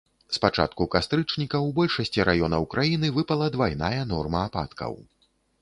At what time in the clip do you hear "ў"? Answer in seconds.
1.59-1.69